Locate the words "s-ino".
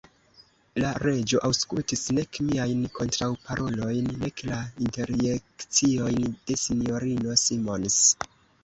6.65-7.43